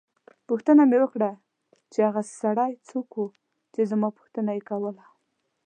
پوښتنه 0.47 0.81
مې 0.89 0.97
وکړه 1.01 1.31
چې 1.91 1.99
هغه 2.07 2.21
سړی 2.41 2.71
څوک 2.89 3.07
وو 3.15 3.25
چې 3.73 3.81
زما 3.91 4.07
پوښتنه 4.17 4.49
یې 4.57 4.61
کوله. 4.69 5.05